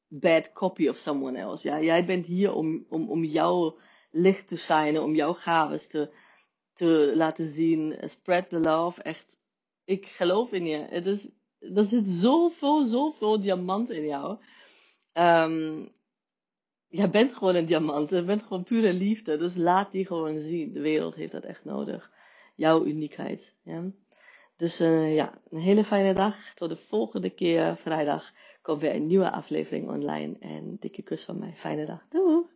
bad 0.08 0.52
copy 0.52 0.88
of 0.88 0.96
someone 0.96 1.38
else. 1.38 1.68
Ja? 1.68 1.80
Jij 1.80 2.04
bent 2.04 2.26
hier 2.26 2.54
om, 2.54 2.86
om, 2.88 3.10
om 3.10 3.24
jouw 3.24 3.78
licht 4.10 4.48
te 4.48 4.56
shinen, 4.56 5.02
om 5.02 5.14
jouw 5.14 5.32
gaves 5.32 5.86
te, 5.86 6.10
te 6.74 7.12
laten 7.16 7.46
zien. 7.46 7.96
Spread 8.06 8.48
the 8.48 8.58
love. 8.58 9.02
Echt, 9.02 9.38
ik 9.84 10.06
geloof 10.06 10.52
in 10.52 10.66
je. 10.66 10.76
Het 10.76 11.06
is, 11.06 11.30
er 11.74 11.84
zit 11.84 12.06
zoveel, 12.06 12.84
zoveel 12.84 13.40
diamant 13.40 13.90
in 13.90 14.06
jou. 14.06 14.38
Um, 15.12 15.88
jij 16.88 17.10
bent 17.10 17.34
gewoon 17.34 17.54
een 17.54 17.66
diamant. 17.66 18.10
Je 18.10 18.24
bent 18.24 18.42
gewoon 18.42 18.64
pure 18.64 18.92
liefde. 18.92 19.36
Dus 19.36 19.56
laat 19.56 19.92
die 19.92 20.06
gewoon 20.06 20.40
zien. 20.40 20.72
De 20.72 20.80
wereld 20.80 21.14
heeft 21.14 21.32
dat 21.32 21.44
echt 21.44 21.64
nodig. 21.64 22.10
Jouw 22.54 22.84
uniekheid. 22.84 23.56
Ja? 23.62 23.84
Dus 24.56 24.80
uh, 24.80 25.14
ja, 25.14 25.40
een 25.50 25.60
hele 25.60 25.84
fijne 25.84 26.14
dag. 26.14 26.54
Tot 26.54 26.68
de 26.68 26.76
volgende 26.76 27.30
keer 27.30 27.76
vrijdag 27.76 28.32
komt 28.62 28.80
weer 28.80 28.94
een 28.94 29.06
nieuwe 29.06 29.30
aflevering 29.30 29.88
online. 29.88 30.36
En 30.40 30.76
dikke 30.80 31.02
kus 31.02 31.24
van 31.24 31.38
mij. 31.38 31.52
Fijne 31.56 31.86
dag. 31.86 32.06
Doei! 32.08 32.53